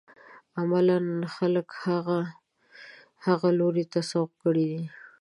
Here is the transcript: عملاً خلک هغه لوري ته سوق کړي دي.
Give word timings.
عملاً 0.59 0.99
خلک 1.35 1.67
هغه 3.25 3.49
لوري 3.59 3.85
ته 3.91 3.99
سوق 4.11 4.29
کړي 4.41 4.65
دي. 4.71 4.83